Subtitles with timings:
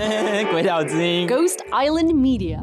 [0.50, 2.58] 鬼岛之音，Ghost Island Media。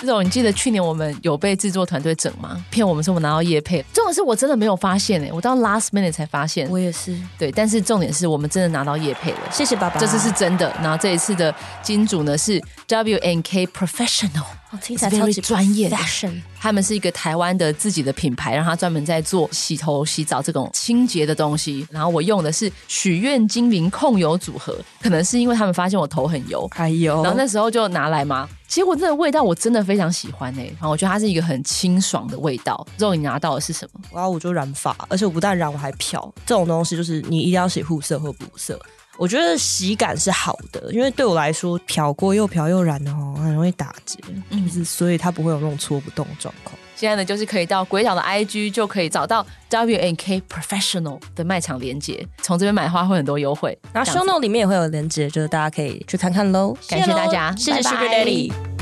[0.00, 2.64] 这种你记得去年我们有被制作团队整吗？
[2.70, 6.70] 骗我们说我们拿到叶配，重点是我真的没有发现哎、欸，我到 last minute 才发现。
[6.70, 7.16] 我也是。
[7.36, 9.98] 对，但是重点是我们真的拿到叶配了，谢谢爸爸。
[9.98, 10.72] 这次是真的。
[10.80, 11.52] 然后这一次的
[11.82, 15.88] 金主呢是 W N K Professional，哦，听起来超级专业。
[15.88, 21.86] Fashion，他们是一个台湾的自己的品牌，然后他专门在做洗头、洗澡这种清洁的东西。
[21.90, 28.46] 然后我用的是许愿精灵控油组合，可能是因为他们发现我头很油，哎呦，然后那时候就拿来嘛。
[28.66, 32.86] 结果这个味道我真的非常喜欢哎、欸，然后我觉得它是一个很清爽的味道。
[32.98, 34.00] 之后你拿到的是什么？
[34.12, 36.30] 然后我就染发，而且我不但染，我还漂。
[36.44, 38.78] 这种东西就是你一定要洗护色或补色。
[39.18, 44.16] 我觉得洗感是好的，因为对我来说漂过又漂又染的哦，很容易打结，
[44.50, 46.78] 嗯，所以它不会有那种搓不动的状况。
[46.94, 53.76] 现在呢，就是可以到鬼岛的 IG 就可以找到 W N K Professional 的卖场连接，从这边买的话会很多优惠。
[53.92, 56.76] 然后 Show Note 里面也会有连接，就是大家可以去看看喽。
[56.88, 58.77] 感谢大家，谢谢 Sugar Daddy。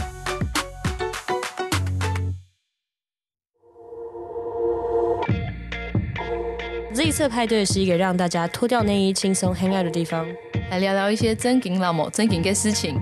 [6.96, 10.26] Z 色派对是一个让大家脱掉内衣、轻松 hang out 的地方，
[10.70, 12.98] 来聊聊一些真金老母、真金的事情。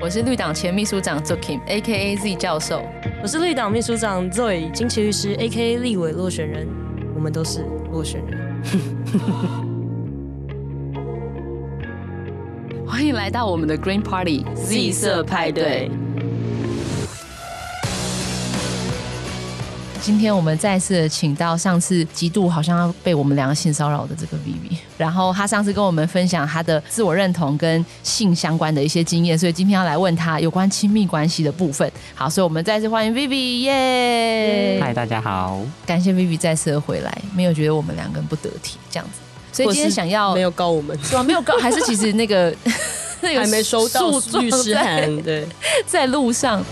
[0.00, 2.16] 我是绿党前秘书长 Zoking，A.K.A.
[2.16, 2.84] Z 教授。
[3.20, 5.78] 我是绿党秘书长 Zoe，金奇律师，A.K.A.
[5.78, 6.68] 立委落选人。
[7.16, 8.62] 我们都是落选人。
[12.86, 15.90] 欢迎来到我们的 Green Party Z 色派对。
[20.06, 31.90] 今天我们再次请到上次极度好像要被我们两个性骚扰的这个 Vivi，然后他上次跟我们分享他的自我认同跟性相关的一些经验，所以今天要来问他有关亲密关系的部分。
[32.14, 34.78] 好，所以我们再次欢迎 Vivi，耶！
[34.80, 39.18] 嗨，大家好，感谢 Vivi 再次的回来，没有觉得我们两个人不得体这样子，
[39.52, 41.22] 所以今天想要没有告我们是吧？
[41.24, 42.54] 没有告，还是其实那个
[43.20, 45.44] 那 个还没收到律师函，对，
[45.84, 46.64] 在路上。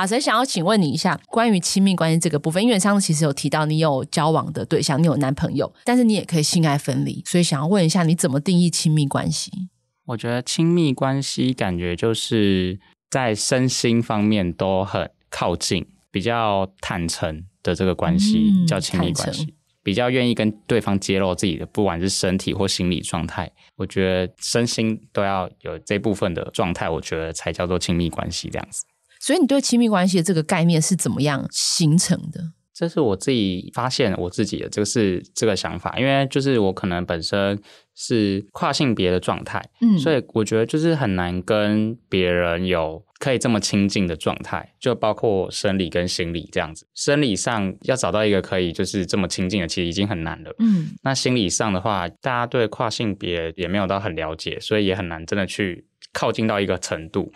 [0.00, 9.50] 好，所以想要请问你一下，关于亲密关系这个部分，因为上次其实有提到你有交往的对象，你有男朋友，但是你也可以性爱分离，所以想要问一下，你怎么定义亲密关系？
[10.06, 12.80] 我觉得亲密关系感觉就是
[13.10, 23.52] 在身心方面都很靠近，比较坦诚的这个关系、嗯、叫亲密关系，比较愿意跟对方揭露自己的不管是身体或心理状态。
[23.76, 28.86] 我觉得身心都要有这部分的状态，我觉得才叫做亲密关系这样子。
[29.20, 32.40] 所以你对亲密关系的这个概念是怎么样形成的？
[32.72, 37.60] 这是我自己发现我自己的，这个是这个想法，因为就是我可能本身
[37.94, 46.86] 是跨性别的状态，嗯，所以我觉得就是很难跟别人有可以这么亲近的状态，就包括生理跟心理这样子。
[46.94, 50.96] 生理上要找到一个可以就是这么亲近的，其实已经很难了，嗯。
[51.02, 57.30] 那心理上的话，大家对跨性别也没有到很了解，所以也很难真的去靠近到一个程度。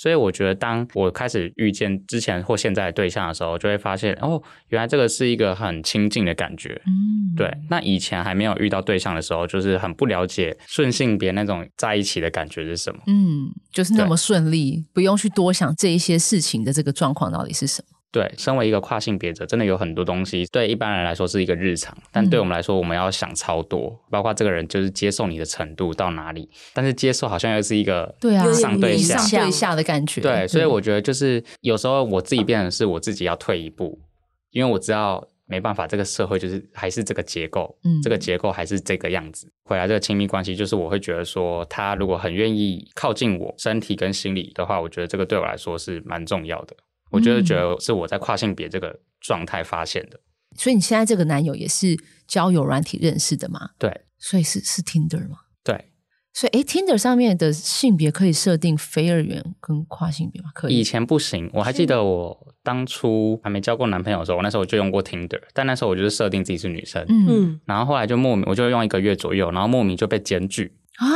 [0.00, 6.80] 所以我觉得，当我开始遇见之前或现在的对象的时候，就会发现哦，原来这个是一个很亲近的感觉。
[6.86, 7.54] 嗯，对。
[7.68, 13.02] 那以前还没有遇到对象的时候，就是很不了解顺性别那种在一起的感觉是什么。
[13.08, 17.99] 嗯，就是那么顺利，不用去多想这一些事情的这个状况到底是什么。
[18.12, 26.50] 对，身为一个跨性别者，真的有很多东西对一般人来说是一个日常，但对我们来说，我们要想超多，嗯、包括这个人就是接受你的程度到哪里。
[26.74, 30.20] 但是接受好像又是一个对啊上对下上对下的感觉。
[30.20, 33.96] 对，所以我觉得就是有时候我自己变成是我自己要退一步，
[34.50, 39.48] 因为我知道没办法，这个社会就是还是这个结构，嗯，这个结构还是这个样子。
[39.64, 46.74] 回来这个亲密关系，就是我会觉得说，他如果很愿意靠近我身体跟心理的话，我觉得这个对我来说是蛮重要的。
[47.10, 53.70] 我就是觉得是我在跨性别这个状态发现的，嗯，所以你现在这个男友也是交友软体认识的吗？
[53.78, 55.38] 对，所以是是 Tinder 吗？
[55.62, 55.92] 对，
[56.32, 60.50] 所以诶，Tinder 上面的性别可以设定非二元跟跨性别吗？
[60.54, 71.06] 可以，以前不行，我还记得我当初还没交过男朋友的时候，我那时候我就用过 Tinder，但那时候我就是设定自己是女生，嗯，然后后来就莫名我就用一个月左右，然后莫名就被检举啊。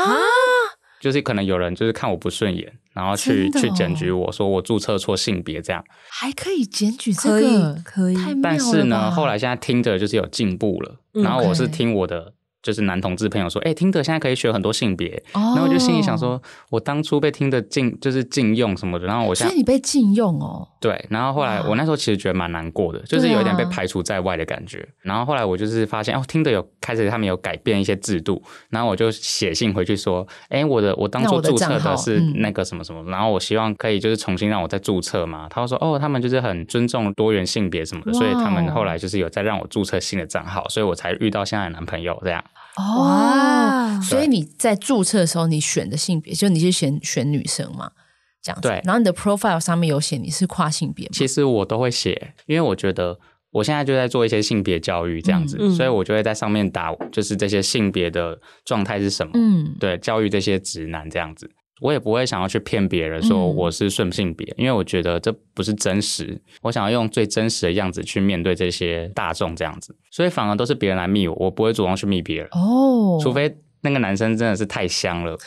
[1.04, 8.40] 就是可能有人就是看我不顺眼，然后去、哦、去检举我说我注册错性别这样，还可以检举这个，可以，可以。
[8.42, 16.40] 但是呢，后来现在听着就是有进步了，嗯、然后我是听我的就是男同志朋友说，哎、嗯，听着现在可以学很多性别，哦、然后我就心里想说，
[16.70, 24.88] 我当初被听的禁就是禁用什么的，然后我现在你被禁用哦，对，然后后来我那时候其实觉得蛮难过的，就是有一点被排除在外的感觉。
[25.02, 35.48] 然后后来我就是发现哦，听的有开始他们有改变一些制度，然后我就写信回去说，哎，我的我当初注册的是那个什么什么，然后我希望可以就是重新让我再注册嘛。
[35.48, 42.44] 他说哦，他们就是很尊重多元性别什么的，所以他们后来就是有再让我注册新的账号，所以我才遇到现在的男朋友这样。
[42.76, 47.92] 哦，所以你在注册的时候，你选的性别就你是选选女生嘛？
[48.42, 51.12] 这样子，对，然后你的 profile 上面有写你是跨性别吗？
[51.14, 53.18] 其实我都会写，因为我觉得
[53.54, 61.48] 我现在就在做一些性别教育这样子，嗯、所以我就会在上面打，就是这些性别的状态是什么，嗯，对，教育这些直男这样子，
[61.80, 75.38] 我也不会想要去骗别人说我是顺性别，嗯、因为我觉得这不是真实，我想要用最真实的样子去面对这些大众这样子，所以反而都是别人来密我，我不会主动去密别人哦，除非那个男生真的是太香了。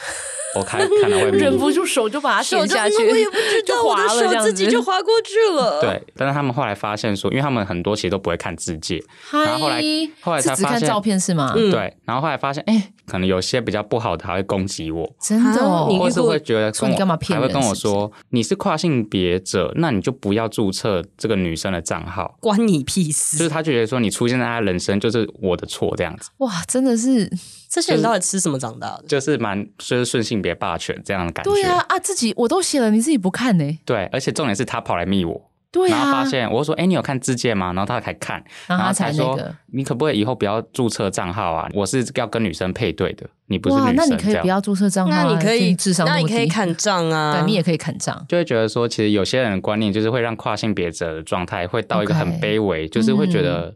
[0.56, 5.80] 我看看到会忍不住手就把它点下去，我也不知 道我的手自己就滑过去了。
[5.84, 9.82] 对，但是他们后来发现说，因为他们很多其实都不会看字界，然后后来
[10.22, 11.54] 后来才发现只看照片是吗？
[11.54, 17.42] 对，然后后来发现，哎，可能有些比较不好的还会攻击我，真的，或是会觉得说你干嘛骗人？
[17.42, 23.38] 还会跟我说你是跨性别者，那你就不要注册这个女生的账号，关你屁事。
[23.38, 26.30] 就是他就觉得说你出现在他人生就是我的错这样子。
[26.38, 27.30] 哇，真的是。
[27.70, 29.04] 这些人到底吃什么长大的？
[29.10, 31.52] 就是蛮就是顺性别霸权这样的感觉。
[31.52, 33.80] 对啊啊，自己我都写了，你自己不看呢？
[33.86, 39.40] 对，而且重点是他跑来密我，对啊，然后发现我说：“哎，你有看自荐吗？”然后他才看，然后他才说
[39.74, 41.70] ：“你可不可以以后不要注册账号啊？
[41.74, 48.26] 我是要跟女生配对的，你不是女生。”那你可以不要注册账号，那你可以至少那你可以砍账啊，对，你也可以砍账。
[48.28, 53.76] 就会觉得说，其实有些人的观念就是会让跨性别者的状态会到一个很卑微，就是会觉得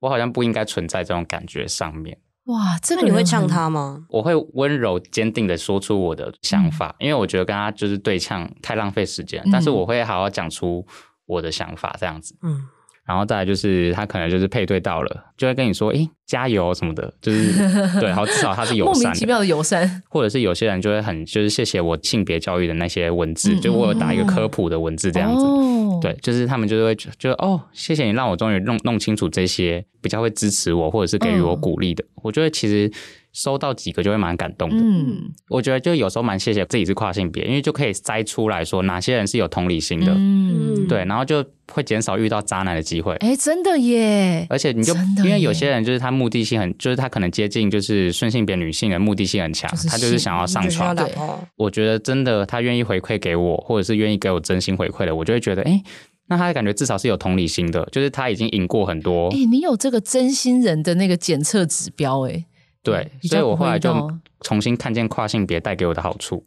[0.00, 2.16] 我好像不应该存在这种感觉上面。
[2.46, 4.04] 哇，这个你会呛他吗？
[4.08, 9.40] 我会温柔坚定的说出我的想法，嗯、因为我觉得跟他就是对呛太浪费时间。
[9.44, 10.84] 嗯、但是我会好好讲出
[11.26, 12.34] 我的想法，这样子。
[12.42, 12.62] 嗯。
[13.04, 17.52] 然后再来就是他可能就是配对到了，就会跟你说：“诶，加油什么的。”就是
[17.98, 20.02] 对，好，至少他是友善， 莫名其妙的友善。
[20.08, 25.44] 或者是有些人就会很就是谢谢我性别教育的那些文字，嗯、就我有打一个科普的文字这样子。
[25.44, 32.04] 哦、对，就是他们就会觉得哦，谢谢你让我终于弄弄清楚这些，比较会支持我或者是给予我鼓励的。
[32.04, 32.92] 嗯、我觉得其实。
[33.32, 41.42] 收到几个就会蛮感动的，嗯，我觉得就有时候蛮谢谢自己是跨性别，因为就可以筛出来说哪些人是有同理心的，嗯，对，然后就
[41.72, 43.14] 会减少遇到渣男的机会。
[43.16, 44.46] 哎，真的耶！
[44.50, 44.94] 而且你就
[45.24, 50.94] 因为有些人就是他目的性很，就是他可能接近就是顺性别女性的目的性很强，他就是想要上床。
[50.94, 51.10] 对，
[51.56, 55.82] 我觉得真的他愿意回馈给我，或者是愿意给我真心回馈的，我就会觉得，哎，
[56.28, 59.30] 那他的感觉至少是有同理心的，就是他已经赢过很多。
[59.30, 62.44] 哎，你有这个真心人的那个检测指标，哎。
[62.82, 66.46] 对，所以我后来就重新看见跨性别带给我的好处。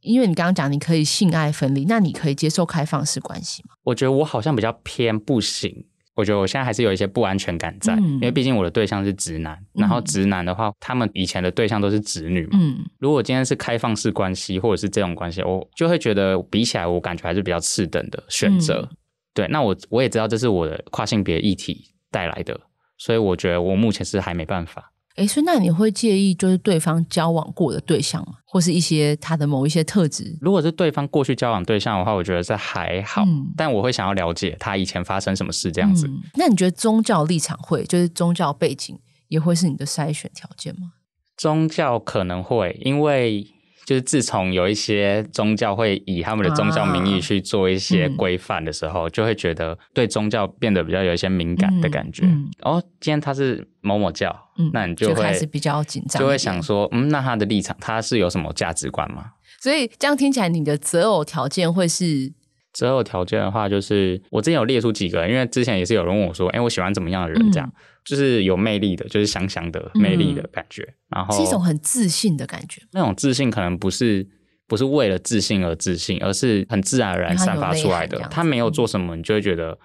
[0.00, 3.76] 因为你刚刚讲你可以性爱分离，那你可以接受开放式关系吗？
[3.84, 5.86] 我觉得我好像比较偏不行。
[6.14, 12.58] 我觉得我现在还是有一些不安全感在，嗯、因为毕竟我的对象是直男，嗯、然后直男的话，他们以前的对象都是直女嘛。
[12.60, 18.86] 嗯、如果今天是开放式关系，或者是这种关系，我就会觉得比起来，我感觉还是比较次等的选择。
[18.90, 18.96] 嗯、
[19.32, 22.60] 对，那我我也知道这是我的跨性别议题带来的，
[22.98, 24.91] 所以我觉得我目前是还没办法。
[25.16, 28.34] 哎，所以那你会介意就是对方交往过的对象吗？
[28.46, 30.36] 或是一些他的某一些特质？
[30.40, 36.06] 如果是对方过去交往对象的话，我觉得这还好，嗯、但我会想要了解他以前发生什么事这样子。
[36.06, 38.98] 嗯、那你觉得宗教立场会，就是宗教背景
[39.28, 40.92] 也会是你的筛选条件吗？
[41.36, 43.46] 宗教可能会，因为。
[43.84, 52.24] 就是自从有一些宗教会以他们的宗教名义去做一些规范的时候，啊嗯、就会觉得对宗教变得比较有一些敏感的感觉。
[52.24, 59.32] 嗯嗯、哦，今天他是某某教，嗯、那你就会就开始比较紧张，就会想说，嗯，那他的立场，他是有什么价值观吗？
[59.60, 62.32] 所以这样听起来，你的择偶条件会是？
[62.72, 67.52] 择偶条件的话，就是我之前有列出几个，因为之前也是有人问我说，哎，我喜欢怎么样的人？
[67.52, 72.80] 这样、嗯、就是有魅力的，就是香香的魅力的感觉，嗯、然后是一种很自信的感觉。
[72.92, 74.26] 那种自信可能不是
[74.66, 78.18] 不是为了自信而自信，而是很自然而然散发出来的。
[78.30, 79.78] 他没有做什么，你就会觉得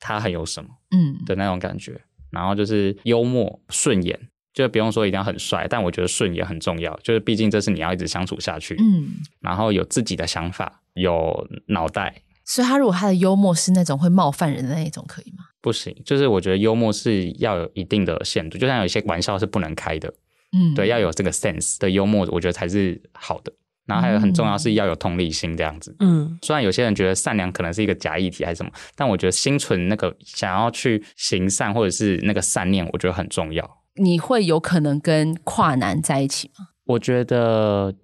[0.00, 1.92] 他很有什么，嗯的那种感觉。
[1.92, 4.18] 嗯、然后就是幽默顺眼，
[4.52, 8.76] 就不用说一定要很帅，但我觉得顺也很重要，就是毕竟这是你要一直相处下去。
[8.78, 10.80] 嗯，然后有自己的想法。
[10.94, 15.44] 有脑袋，所以他如果他的幽默是那种会冒犯人的那一种，可以吗？
[15.62, 20.12] 不行，就是我觉得幽默是要有一定的限度，就像有一些玩笑是不能开的，
[20.52, 23.50] 嗯，对，要有这个 sense 的幽默，我觉得才是好的。
[23.86, 33.78] 然后还有很重要是要有同理心这样子，嗯，虽然有些人觉得善良可能是一个假议题还是什么，但我觉得心存那个想要去行善或者是那个善念，我觉得很重要。
[33.96, 36.68] 你会有可能跟跨男在一起吗？
[36.84, 37.94] 我觉得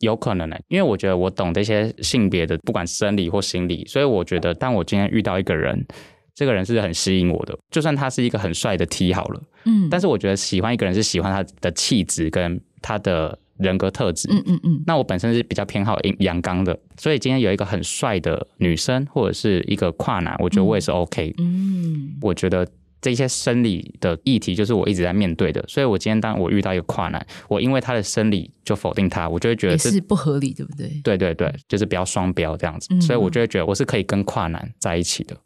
[0.00, 5.86] 有可能呢、欸，因为我觉得我懂这些性别的，不管生理或心理，所以我觉得当我今天遇到一个人，
[6.34, 13.38] 这个人是很吸引我的，就算他是一个很帅的 T 好了，嗯，但是我觉得喜欢一个人是喜欢他的气质跟他的。
[13.58, 22.64] 人格特质，嗯嗯嗯，那我本身是比较偏好阳阳刚的，所以今天有一个很帅的女生或者是一个跨男，我觉得我也是 OK，嗯，我觉得
[23.00, 31.00] 这些生理的议题就是我一直在面对的，所以我今天当我遇到一个跨男，我因为他的生理就否定他，我就会觉得是，是不合理，对不对？
[31.04, 35.36] 对对对，就是比较双标这样子，嗯，所以我就会觉得我是可以跟跨男在一起的。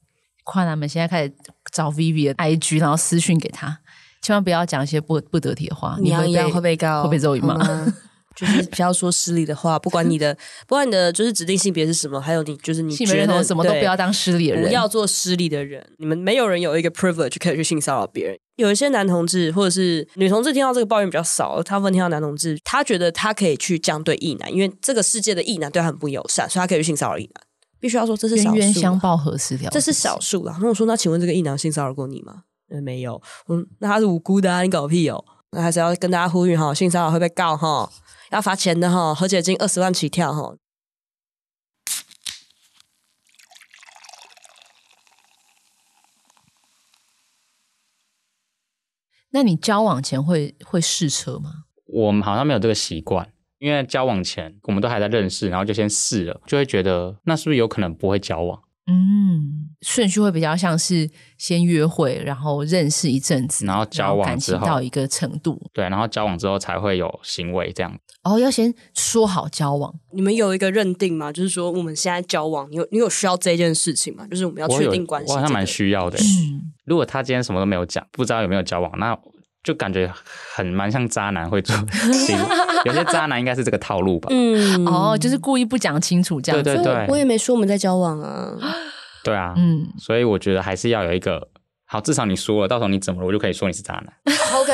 [0.45, 1.33] 跨男们现在开始
[1.73, 3.79] 找 Vivi 的 IG，然后私讯给他。
[4.23, 7.59] 千万不要讲一些不不得体的话，你要一样会被告，会被揍吗？
[8.35, 10.35] 就是不要说失礼的话，不管你的
[10.67, 15.85] 不管你的就是指定性别是什么，还有你就是你性别认同什么都不要当失礼的人，不要做失礼的人。
[15.99, 18.37] 你们没有人有一个 privilege 可以去性骚扰别人。
[18.57, 27.45] 有一些男同志或者是女同志听到这个抱怨比较少，他们听到男同志，他觉得他可以去这样对异男，因为这个世界的异男对他很不友善，所以他可以去性骚扰异男。
[27.81, 30.57] 必须要说这是冤冤相报何时了，这是少数啦。
[30.61, 32.43] 那我说，那请问这个异男性骚扰过你吗？
[32.71, 33.21] 嗯，没有。
[33.49, 35.25] 嗯，那他是无辜的啊，你搞屁哦。
[35.51, 37.91] 那还是要跟大家呼吁哈，性骚扰会被告哈，
[38.33, 40.57] 要罚钱的哈，和解金二十万起跳哈。
[49.35, 51.65] 那你交往前会会试车吗？
[51.85, 58.63] 我们好像没有这个习惯，因为交往前我们都还在认识，然后就先试了，就会觉得那是不是有可能不会交往？
[59.83, 67.93] 嗯，顺序会比较像是先约会，然后认识一阵子，然后交往之后，感情到一个程度，对，然后交往之后才会有行为这样。
[68.23, 69.93] 哦，要先说好交往。
[70.13, 71.33] 你们有一个认定吗？
[71.33, 74.25] 就是说我们现在交往，你有你有需要这件事情吗？
[74.31, 76.17] 就是我们要确定关系，我好像蛮需要的。
[76.19, 79.19] 嗯，如果他今天什么都没有讲，不知道有没有交往，那。
[79.65, 80.13] 就感觉
[80.57, 81.73] 很蛮像渣男会做
[82.85, 84.27] 有些渣男应该是这个套路吧？
[84.33, 86.65] 嗯，哦，就是故意不讲清楚这样子。
[86.65, 88.59] 对对对，我也没说我们在交往啊。
[89.25, 91.49] 对啊，嗯，所以我觉得还是要有一个
[91.85, 94.13] 好，至少你说了，到时候你怎么了，我就可以说你是渣男。
[94.55, 94.73] OK，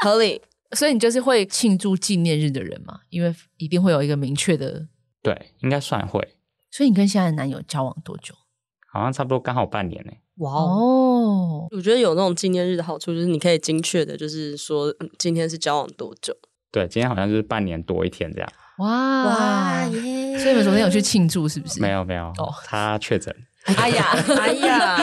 [0.00, 0.40] 合理。
[0.72, 2.98] 所以你就是会庆祝纪念日的人嘛？
[3.10, 4.88] 因为一定会有一个明确的。
[5.22, 6.36] 对，应该算会。
[6.70, 8.34] 所以你跟现在的男友交往多久？
[8.92, 10.12] 好像差不多刚好半年呢。
[10.38, 11.68] 哇哦！
[11.70, 16.34] 我觉得有那种纪念日的好处，就是你可以精确的，就是说，嗯，今天是交往多久？
[16.72, 18.52] 对，今天好像就是半年多一天这样。
[18.78, 20.36] 哇哇耶！
[20.36, 21.80] 所以你们昨天有去庆祝是不是？
[21.80, 23.32] 没有没有哦，他确诊。
[23.64, 24.04] 哎 呀
[24.38, 24.96] 哎呀！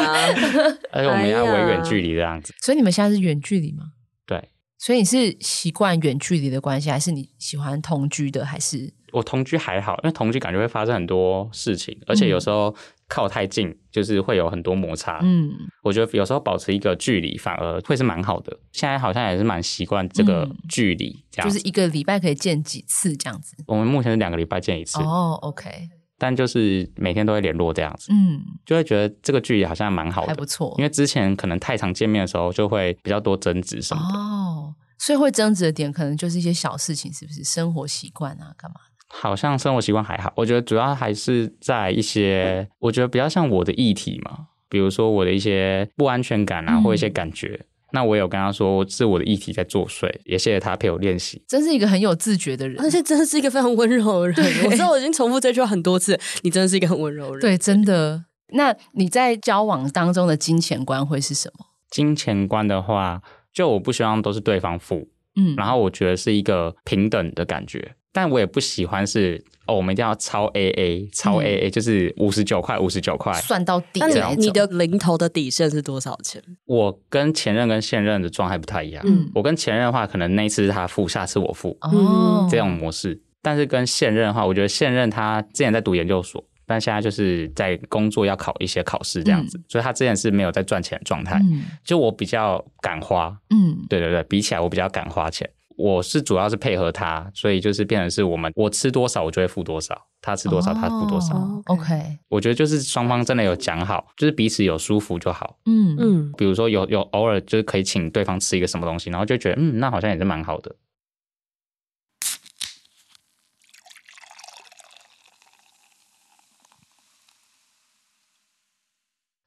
[0.92, 2.54] 而且我们要维远距离这样子。
[2.62, 3.86] 所以你们现在是远距离吗？
[4.26, 4.50] 对。
[4.78, 8.46] 所以你是习惯远距离的关系，还是你喜欢同居的？
[8.46, 12.76] 还是我同居还好，因为同居感觉会发生很多事情，而且有时候。
[13.14, 15.52] 靠太近就是会有很多摩擦，嗯，
[15.84, 18.58] 我觉得有时候保持一个距离反而会是蛮好的。
[18.72, 23.58] 现在好像也是蛮习惯这个距离，这样、嗯、就是一个礼拜可以见几次这样子。
[23.68, 25.90] 我们目前是两个礼拜见一次哦，OK。
[26.22, 30.76] 但就是每天都会联络这样子，嗯，就会觉得这个距离好像蛮好的，还不错。
[30.78, 38.76] 因为之前可能太常见面的时候就会比较多争执什么的哦，所以会争执的点可能就是一些小事情，是不是生活习惯啊，干嘛？
[39.08, 51.44] 好像生活习惯还好，我觉得主要还是在一些，我觉得比较像我的议题嘛，比如说我的一些不安全感啊，嗯、或一些感觉，那我有跟他说是我的议题在作祟，也谢谢他陪我练习。
[51.48, 54.36] 真是一个很有自觉的人，而且真的是一个非常温柔的人。
[54.36, 57.42] 对我知道我已经重复这句话很多次，你真的是一个很温柔的人。
[57.42, 58.26] 对，真的。
[58.54, 61.66] 那你在交往当中的金钱观会是什么？
[61.90, 63.22] 金钱观的话，
[63.54, 67.96] 就我不希望都是对方付，嗯，然后我觉得是一个平等的感觉。
[68.14, 74.00] 但我也不喜欢是哦，我们一定要超 AA，超 AA，嗯，就是五十九块，五十九块算到底。
[74.00, 76.42] 那你的零头的底线是多少钱？
[76.66, 79.04] 我跟前任跟现任的状态不太一样。
[79.08, 83.22] 嗯，我跟前任的话，可能那一次是他付，下次我付，哦，这种模式。
[83.42, 91.40] 但是跟现任的话，我觉得现任他之前在读研究所，但现在就是在工作要考一些考试这样子，嗯，所以他之前是没有在赚钱的状态。
[91.50, 93.36] 嗯，就我比较敢花。
[93.50, 95.50] 嗯，对对对，比起来我比较敢花钱。
[95.82, 101.34] 我是主要是配合他，所以就是变成是我们我吃多少我就会付多少，他吃多少他付多少。
[101.36, 105.58] Oh, OK，我觉得就是双方真的有讲好，就是彼此有舒服就好。
[105.66, 110.76] 嗯嗯，比如说有有偶尔就是可以请对方吃一个什么东西，然后就觉得嗯，那好像也是蛮好的。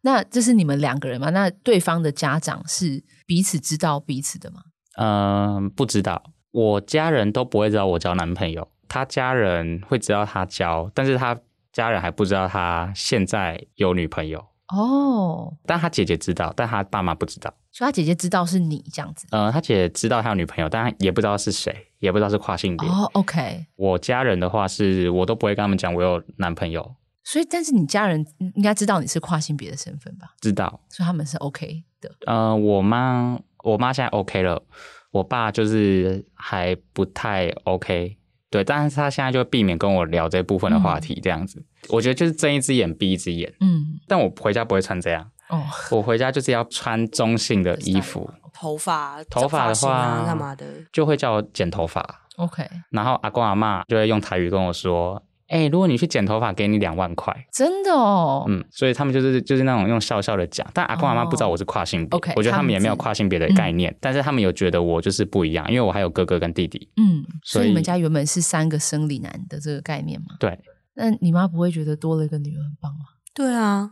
[0.03, 1.31] 那这是你们两个人吗？
[1.31, 4.62] 那对方的家长是彼此知道彼此的吗？
[4.97, 11.39] 嗯、呃，不知道，我家人都不会知道我交男朋友，他家人会知道他交，但是他
[11.73, 17.53] 家人还不知道他现在有女朋友，哦，但他姐姐知道，但他爸妈不知道。
[17.73, 19.27] 所以他姐姐知道是你这样子。
[19.33, 22.89] 呃，他姐姐知道他有女朋友，但他也不知道是谁，也不知道是跨性别。
[22.89, 23.67] 哦，OK。
[23.75, 26.95] 我家人的话是，我都不会跟他们讲我有男朋友。
[27.25, 28.25] 所以，但是你家人
[28.55, 30.29] 应该知道你是跨性别的身份吧？
[30.41, 30.79] 知道。
[30.89, 32.13] 所以他们是 OK 的。
[32.27, 34.62] 呃，我妈，我妈现在 OK 了，
[35.11, 38.16] 我爸就是还不太 OK。
[38.50, 41.59] 对，但是他现在就避免跟我聊这部分的话题，这样子。
[41.59, 43.52] 嗯、我觉得就是睁一只眼闭一只眼。
[43.61, 43.99] 嗯。
[44.06, 45.28] 但我回家不会穿这样。
[45.49, 52.23] 哦， 我回家就是要穿中性的衣服，头发头发的话干嘛的，就会叫我剪头发。
[52.37, 62.17] OK，然后阿公阿妈就会用台语跟我说：“哎、欸，如果你去剪头发，给你两万块。”真的哦，嗯，所以他们就是就是那种用笑笑的讲，但阿公阿妈不知道我是跨性别。
[62.17, 66.89] OK，我觉得他们也没有跨性别的概念，嗯、但是他们有觉得我就是不一样，因为我还有哥哥跟弟弟。
[66.97, 70.37] 嗯，所以，所以你们家原本是三个生理男的这个概念吗？
[70.41, 70.59] 对。
[70.97, 73.01] 那你妈不会觉得多了一个女儿很棒吗？
[73.35, 73.91] 对啊。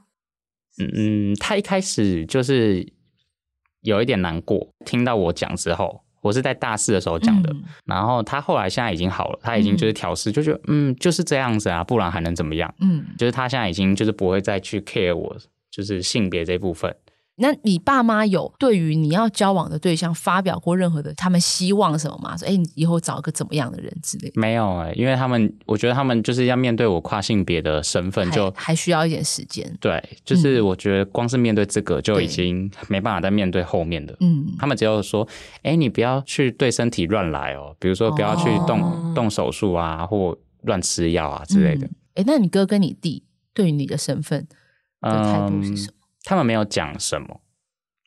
[0.78, 2.92] 嗯，嗯，她一开始就是
[3.80, 12.72] 有一点难过，听到我讲之后，我是在大四的时候讲的，嗯、然后他后来现在已经好了，他已经就是调试，嗯、就觉得嗯就是这样子啊，不然还能怎么样？
[12.80, 15.36] 嗯，就是他现在已经就是不会再去 care 我
[15.70, 16.94] 就是性别这部分。
[17.36, 22.36] 那你爸妈有对于你要交往的对象发表过任何的他们希望什么吗？
[22.36, 24.38] 说哎，你以后找一个怎么样的人之类的？
[24.38, 29.66] 没有哎、欸，因为他们我觉得他们就是要面对我跨性别的身份就，就还需要一点时间。
[29.80, 34.14] 对，就是我觉得光是面对这个就已经没办法再面对后面的。
[34.20, 35.26] 嗯，他们只有说，
[35.62, 41.86] 哎，你不要去对身体乱来哦，比如说不要去动、哦、动手术啊，或乱吃药啊之类的。
[42.14, 43.24] 哎、嗯，那你哥跟你弟
[43.54, 44.46] 对于你的身份
[45.00, 45.94] 的态度是什么？
[45.96, 47.40] 嗯他们没有讲什么，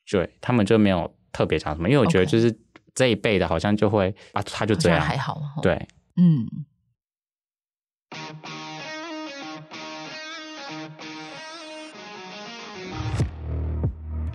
[0.10, 2.58] 对，他们就没有特别讲什么，因为我觉得就是
[2.94, 6.48] 这一辈的，好像就会.啊，他就这样，还好，对，嗯。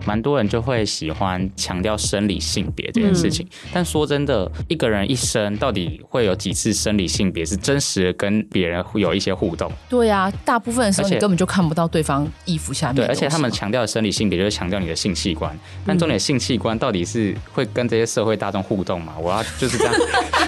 [0.04, 9.71] 蛮多人就会喜欢强调生理性别这件事情，嗯、但说真的，一个人一生到底会有几次生理性别是真实的跟别人会有一些互动？
[9.88, 12.97] 对啊，大部分的时候你根本就看不到对方衣服下面。
[12.97, 19.14] 对，而且他们强调的生理性别就是强调你的性器官，但重点性器官到底是会跟这些社会大众互动吗？
[19.21, 19.95] 我要就是这样，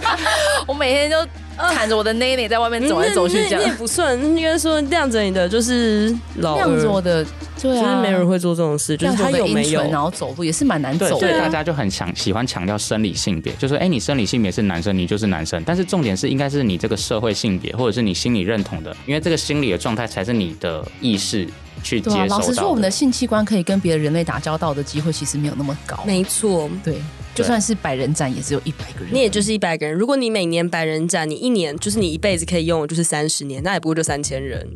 [0.67, 1.27] 我每天都。
[1.57, 4.19] 看着我的内内在外面走来走去，这样也不算。
[4.37, 7.25] 应该说晾着你的就是老晾着我的，
[7.61, 8.97] 对啊，就是没人会做这种事。
[8.97, 11.19] 就是他有没有，然后走路也是蛮难走的。
[11.19, 15.63] 所以大家就很强喜欢强调生理性别，就说哎，你生理性别是男生，你就是男生。
[15.65, 21.47] 但是重点是应该是你这个社会性别，或者是你心理认同的，因为这个心理的状态才是你的意识
[21.83, 22.27] 去接受的。
[22.27, 26.03] 老实说，我们的性器官可以跟别的人类打交道的机会其实没有那么高。
[26.07, 26.97] 没错，对。
[27.35, 29.13] 就算是百人展，也只有一百个人。
[29.13, 29.97] 你也就是一百个人。
[29.97, 34.67] 如果你每年百人展，你一年就是你一辈子可以用，就是三十年，那也不过就三千人，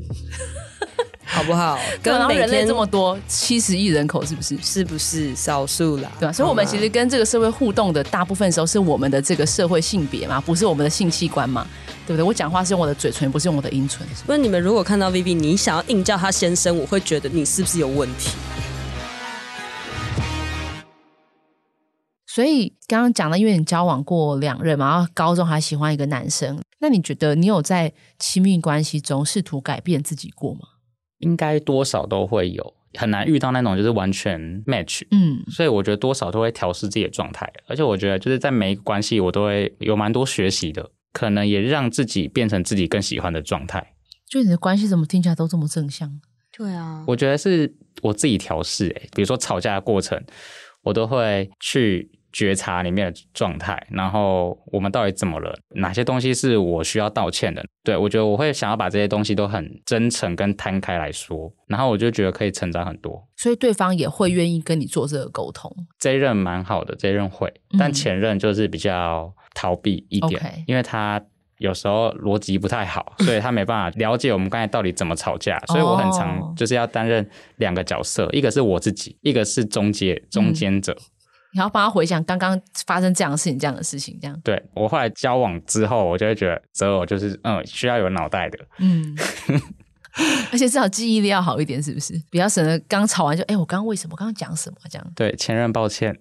[1.25, 1.79] 好不好？
[2.03, 4.57] 跟人类这么多，七十亿人口，是不是？
[4.63, 6.11] 是不是少数啦？
[6.19, 11.67] 对啊，所以，我们其实跟这个社会互动的大部分时候，是我们的这个社会性别嘛，不是我们的性器官嘛，
[12.07, 12.25] 对不对？
[12.25, 14.07] 我讲话是用我的嘴唇，不是用我的阴唇。
[14.25, 18.31] 不是你们如果看到 Vivi，你想要硬叫他先生，我会觉得你是不是有问题？
[22.37, 30.61] 所以刚刚讲的，因为你交往过两任嘛，然后高中还喜欢一个男生，那你觉得你有在亲密关系中试图改变自己过吗？
[31.21, 35.01] 应该多少都会有，很难遇到那种就是完全 match。
[35.13, 43.95] 嗯，所以我觉得多少都会调试自己的状态，而且我觉得就是在每一个关系，我都会有蛮多学习的，可能也让自己变成自己更喜欢的状态。
[44.29, 46.21] 就你的关系怎么听起来都这么正向？
[46.55, 48.95] 对啊，我觉得是我自己调试。
[49.01, 50.23] 哎，比如说吵架的过程，
[50.83, 52.11] 我都会去。
[52.37, 55.59] 觉察里面的状态，然后我们到底怎么了？
[55.71, 57.65] 哪些东西是我需要道歉的？
[57.83, 63.27] 对，我觉得我会想要把这些东西都很真诚跟摊开来说，然后我就觉得可以成长很多。
[63.39, 65.75] 所以对方也会愿意跟你做这个沟通。
[65.99, 71.19] 这一任蛮好的，这一任会，但前任就是比较逃避一点，嗯、因为他
[71.57, 75.59] 有时候逻辑不太好， 所以他没办法了解我们刚才到底怎么吵架。
[75.69, 80.93] 所以我很常就是要担任两个角色，一个是我自己，一个是中介中间者。
[80.93, 81.13] 嗯
[81.57, 84.41] 然后帮他回想刚刚发生这样的事情，这样的事情，这样。
[84.45, 89.17] 对，我后来交往之后，我就会觉得择偶就是嗯，需要有脑袋的，嗯，
[90.53, 92.21] 而且至少记忆力要好一点，是不是？
[92.31, 94.13] 比较省得刚吵完就哎，我刚刚为什么？
[94.13, 94.77] 我刚刚讲什么？
[94.91, 95.13] 这样。
[95.17, 96.15] 对，前任抱歉，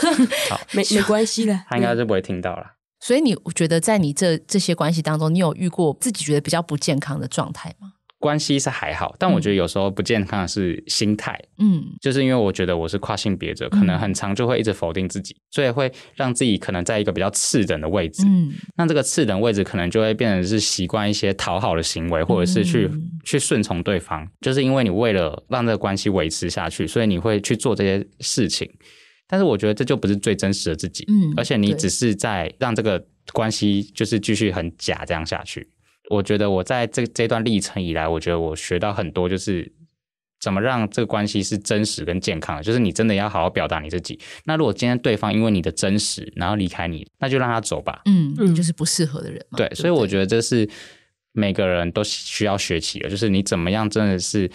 [0.50, 2.72] 好，没没关系的， 他应该是不会听到了。
[3.00, 7.94] 所以你觉得在你这这些关系当中，你有遇过自己觉得比较不健康的状态吗？
[8.22, 11.36] 关系是还好，但我觉得有时候不健康的是心态。
[11.58, 18.22] 嗯，就是因为我觉得我是跨性别者，可能很长就会一直否定自己，所以会让自己可能在一个比较次等的位置。
[18.24, 24.24] 嗯，那这个次等位置可能就会变成是习惯一些讨好的行为，或者是去、嗯、去顺从对方。
[24.40, 28.70] 就是因为你为了让这个关系维持下去，所以你会去做这些事情。
[29.26, 31.04] 但是我觉得这就不是最真实的自己。
[31.08, 35.66] 嗯，而且你只是在让这个关系就是继续很假这样下去。
[36.10, 39.72] 我觉得我在这这段历程以来，我觉得我学到很多，就是
[40.40, 42.62] 怎么让这个关系是真实跟健康的。
[42.62, 44.18] 就是你真的要好好表达你自己。
[44.44, 48.02] 那如果今天对方因为你的真实，然后离开你，那就让他走吧。
[48.06, 49.56] 嗯，你就是不适合的人嘛。
[49.56, 50.68] 对，所以我觉得这是
[51.32, 54.50] 每个人都需要学习的，就是你怎么样真的是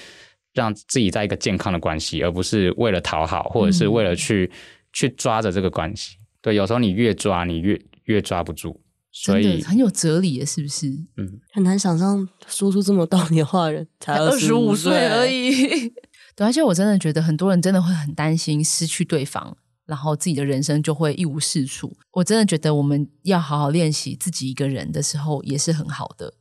[0.54, 4.58] 让自己在一个健康的关系，而不是为了讨好，或者是为了去、嗯、
[4.92, 6.18] 去抓着这个关系。
[6.42, 8.80] 对，有时候你越抓，你越越抓不住。
[9.20, 10.88] 所以很有哲理，是不是？
[11.18, 15.92] 嗯，很难想象说出这么道理的话的人才二十五岁而已。
[16.38, 21.98] 对，而且我真的觉得很多人真的会很担心失去对方，然后自己的人生就会一无是处。
[22.12, 26.32] 我真的觉得我们要好好练习自己一个人的时候也是很好的，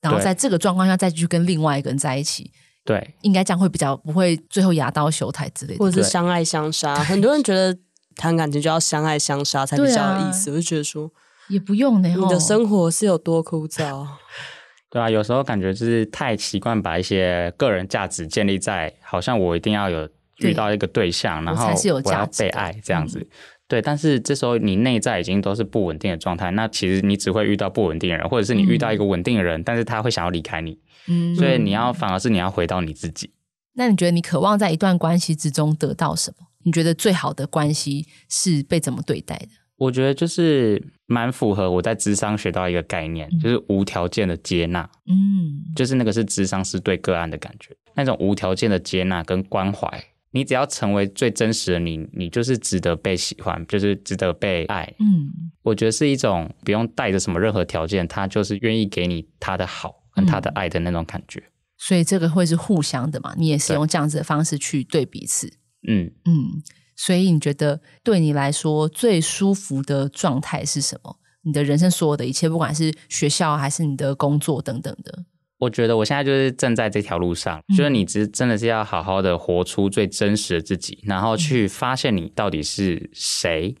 [0.00, 2.50] 然后在这个状况下再去跟另外一个人在一起，
[2.84, 6.96] 对，应该这样会比较不会最后牙刀修台之类的，或者是相爱相杀。
[6.96, 7.78] 很多人觉得
[8.16, 11.08] 谈感情就要相爱相杀才比较有意思，啊、我就觉得说。
[11.48, 14.06] 也不用呢，你的生活是有多枯燥？
[14.90, 21.66] 对啊，有时候感觉就是太习惯把一些个人价值建立在好像我一定要有遇到一个对象，然后
[22.04, 23.18] 我要被爱这样子。
[23.18, 23.26] 嗯、
[23.66, 30.78] 对，但是这时候你内在已经都是不稳定的状态，那其实你只会遇到不稳定的人，或者是你遇到一个稳定的人，嗯、但是他会想要离开你。
[31.08, 33.32] 嗯，所以你要反而是你要回到你自己。
[33.72, 36.46] 那你觉得你渴望在一段关系之中得到什么？
[36.64, 39.48] 你觉得最好的关系是被怎么对待的？
[39.76, 44.88] 我觉得就是蛮符合我在智商学到一个概念，嗯、就是无条件的接纳。
[45.06, 49.88] 嗯，就是那个是智商是对个案的感觉，那种无条件的接纳跟关怀。
[50.30, 54.92] 你只要成为最真实的你，你就是值得被喜欢，就是值得被爱。
[54.98, 55.30] 嗯，
[55.62, 61.38] 我觉得是一种不用带着什么任何条件，他就是愿意给你他的好跟他的爱的那种感觉。
[61.38, 63.34] 嗯、所以这个会是互相的嘛？
[63.36, 65.46] 你也是用这样子的方式去对彼此。
[65.88, 66.62] 嗯嗯。
[66.96, 71.16] 所以你觉得对你来说最舒服的状态是什么？
[71.42, 75.24] 你的人生所有的一切，不管是学校还是你的工作等等的。
[75.58, 83.74] 我觉得我现在就是正在这条路上，嗯、就是你只真的是要好好的活出最真实的自己，然后去发现你到底是谁，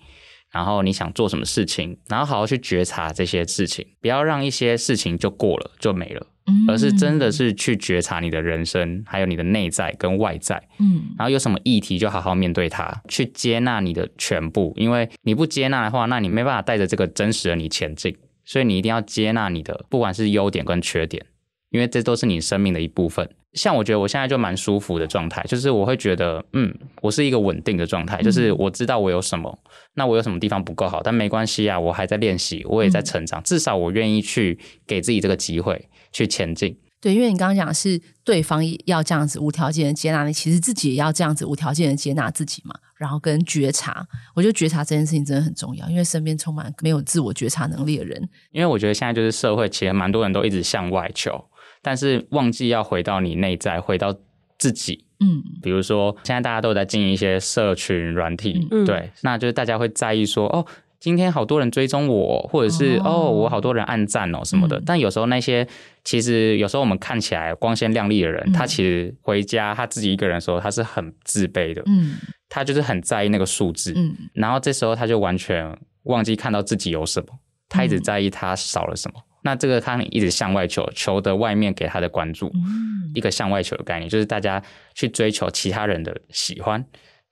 [0.50, 6.26] 然后你想做什么事情，然后好好去觉察这些事情，不要让一些事情就过了就没了。
[6.68, 14.72] 而是真的是去觉察你的人生，还有你的内在跟外在，嗯，然后有什么议题就好好面对它，去接纳你的全部。
[14.76, 18.16] 因为你不接纳的话，那你没办法带着这个真实的你前进。
[18.44, 21.24] 所以你一定要接纳你的，不管是优点跟缺点，
[21.70, 23.26] 因为这都是你生命的一部分。
[23.54, 29.58] 像我觉得我现在就蛮舒服的状态，就是我会觉得，嗯，我是一个稳定的状态，就是我知道我有什么，
[29.94, 35.88] 那我有什么地方不够好，但没关系啊，我还在练习，我也在成长，至少我愿意去给自己这个机会。
[36.14, 42.72] 去前进，对，因为你刚刚讲的是对方要这样子无条件的接纳你，其实自己也要这样子无条件的接纳自己嘛。
[42.96, 48.28] 然后跟觉察，我觉得觉察这件事情真的很重要，因为身边充满没有自我觉察能力的人。
[48.52, 51.44] 因为我觉得现在就是社会，其实蛮多人都一直向外求，
[51.84, 54.12] 但是忘记要回到你内在，回到
[54.58, 55.04] 自己。
[55.20, 60.66] 嗯，比如说现在大家都在经营一些社群软体，嗯、对，那就是大家会在意说哦。
[61.00, 64.78] 今天好多人追踪我，或者是哦，哦，我好多人按赞哦什么的。
[64.78, 65.66] 嗯、但有时候那些
[66.02, 71.82] 其实有时候我们看起来光鲜亮丽的人，嗯、他其实回家他自己一个人的时候，他是很自卑的。
[71.84, 72.14] 嗯，
[72.48, 73.92] 他就是很在意那个数字。
[73.94, 75.70] 嗯，然后这时候他就完全
[76.04, 79.20] 忘记看到自己有什么，他一直在意他少了什么。
[79.44, 82.48] 嗯、那这个他一直向外求，求得外面给他的关注。
[82.54, 84.62] 嗯，一个向外求的概念就是大家
[84.94, 86.84] 去追求其他人的喜欢。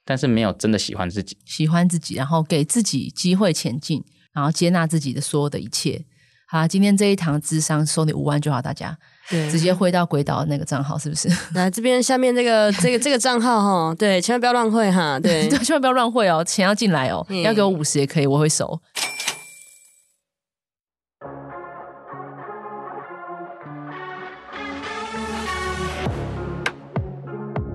[0.04, 6.04] 但是没有真的喜欢自己，喜欢自己，然后给自己机会前进，然后接纳自己的所有的一切。
[6.48, 8.98] 好，今天这一堂智商收你五万就好，大家
[9.30, 11.28] 对直接汇到鬼岛那个账号是不是？
[11.54, 18.82] 来这边下面这个这个这个账号哈，对，千万不要乱汇哈，对， 对，千万不要乱汇哦，钱要进来哦，嗯、要给我五十也可以，我会收。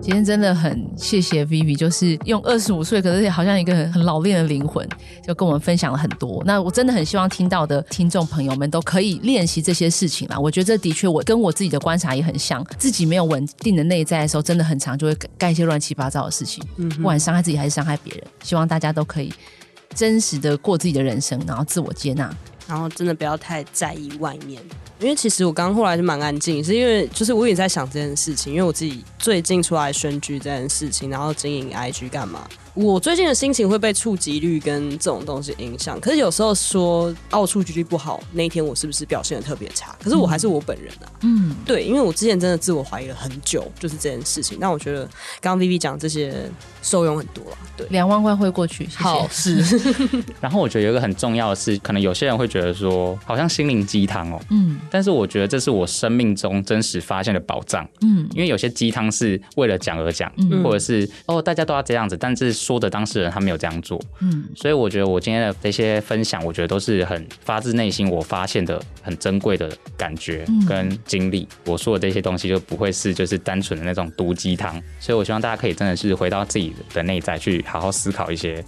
[0.07, 4.87] 今天真的很谢谢 Vivi，就是用二十五岁，可是好像一个很很老练的灵魂，
[5.21, 6.41] 就跟我们分享了很多。
[6.45, 10.39] 那我真的很希望听到的听众朋友们都可以练习这些事情啦。
[10.39, 18.23] 我觉得这的确，我跟我自己的观察也很像，自己没有稳定的内在的时候，真的很常就会干一些乱七八糟的事情，嗯，不管伤害自己还是伤害别人。
[18.41, 19.33] 希望大家都可以
[19.93, 22.33] 真实的过自己的人生，然后自我接纳，
[22.65, 24.61] 然后真的不要太在意外面。
[24.99, 32.47] 因为其实我刚刚后来就蛮安静，是因为就是我也在想这件事情，因为我自己最近出来选举这件事情，然后经营 IG 干嘛。
[32.73, 39.95] 我最近的心情会被触及率跟这种东西影响，可是有时候说哦，触及率不好，那一天我是不是表现的特别差？
[39.99, 41.09] 可是我还是我本人啊。
[41.21, 44.59] 嗯，对，因为我之前真的自我怀疑了很久，就是这件事情。
[44.61, 45.05] 但我觉得
[45.41, 46.51] 刚刚 Vivi 讲这些
[46.83, 47.57] 受用很多了。
[47.75, 49.03] 对，两万块汇过去，谢谢。
[49.03, 49.55] 好，是。
[50.39, 54.39] 然后我觉得有一个很重要的是，可能有些人会觉得说，好像心灵鸡汤哦。
[54.51, 54.79] 嗯。
[54.91, 57.87] 但是我觉得这是我生命中真实发现的宝藏。
[58.01, 58.27] 嗯。
[58.33, 62.57] 因为有些鸡汤是为了讲而讲，嗯、或者是哦大家都要这样子，但是。
[62.57, 71.47] 说的当事人他没有这样做，嗯，所以我觉得我今天的这些分享，我觉得都是很发自内心，我发现的很珍贵的感觉跟经历。
[71.65, 78.61] 我说的这些东西就不会是就是单纯的那种毒鸡汤，所以我希望大家可以真的是回到自己的内在去好好思考一些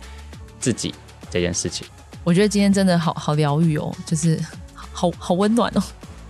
[0.60, 0.94] 自己
[1.30, 1.88] 这件事情。
[2.24, 4.40] 我觉得今天真的好好疗愈哦，就是
[4.76, 5.82] 好好温暖哦，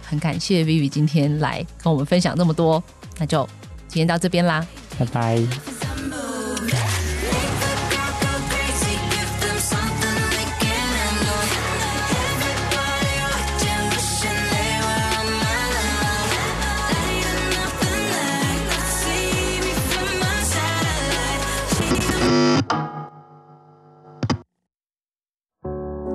[0.10, 2.84] 很感谢 Vivi 今天来跟我们分享那么多，
[3.20, 3.48] 那就
[3.88, 4.66] 今天到这边啦，
[4.98, 5.40] 拜拜。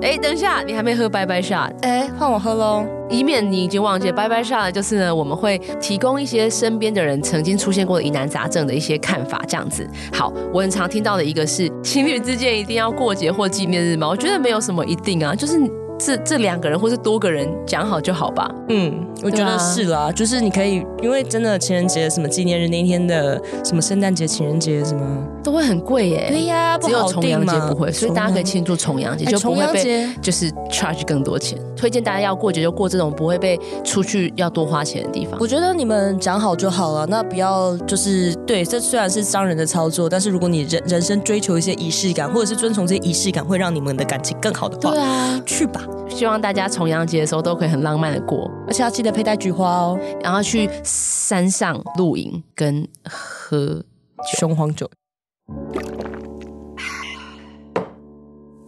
[0.05, 1.71] 哎，等一下，你还没喝拜拜 shot？
[1.81, 9.89] 哎，换我喝喽，以免你已经忘记拜拜 shot 就是呢，我们会提供一些身边的人曾经出现过的疑难杂症的一些看法，这样子。
[10.13, 14.07] 好，我很常听到的一个是，情侣之间一定要过节或纪念日吗？
[14.07, 15.59] 我觉得没有什么一定啊，就是。
[15.97, 18.49] 这这两个人或是多个人讲好就好吧。
[18.69, 25.01] 嗯，我觉得是啦，就是你可以，因为真的情人节什么纪念日那天的什么圣诞节、情人节什么
[25.43, 26.25] 都会很贵耶。
[26.29, 31.57] 对呀，只有重阳节不会，所以大家可以庆祝重阳节，就不会被就是 charge 更多钱。
[31.75, 35.37] 推荐大家要过节就过这种不会被出去要多花钱的地方。
[35.39, 45.84] 我觉得你们讲好就好了，那不要就是对，这虽然是商人的操作，但是如果你人人生追求一些仪式感，或者是遵从这些仪式感，会让你们的感情更好的话，对啊，去吧。
[46.09, 53.83] 希望大家重阳节的时候都可以很浪漫的过，而且要记得佩戴菊花哦，然后去山上露营跟喝
[54.37, 54.89] 雄黄酒。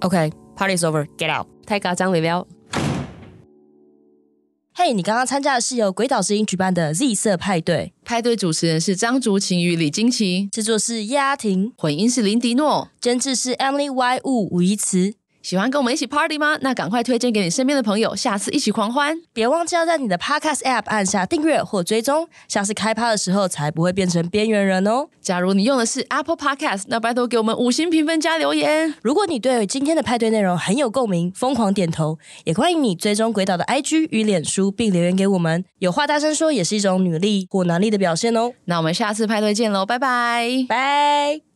[0.01, 2.47] OK，Party's over，Get out，太夸张了。
[4.73, 15.15] 嘿，你刚刚参加的是由鬼岛之音举办的 Z 色派对，派对主持人是张竹晴与李金奇，制作是叶阿婷，混音是林迪诺，监制是 Emily Y 吴吴怡慈。
[15.48, 16.58] 喜欢跟我们一起 party 吗？
[16.60, 19.18] 那赶快推荐给你身边的朋友，下次一起狂欢！
[19.32, 25.08] 别忘记要在你的 podcast app 按下订阅或追踪，下次开趴的时候才不会变成边缘人哦。
[25.22, 28.94] 假如你用的是 Apple Podcast，那拜托给我们五星评分加留言。
[29.02, 35.64] 如果你对今天的派对内容很有共鸣，疯狂点头，也欢迎你追踪鬼岛的 IG 与脸书，并留言给我们。
[35.80, 38.52] 有话大声说也是一种努力或能力的表现哦。
[38.66, 41.48] 那我们下次派对见喽，拜拜，拜。